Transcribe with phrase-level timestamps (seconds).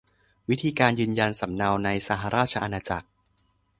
[0.49, 3.07] วิธีการยืนยันสำเนาในสหราชอาณาจักร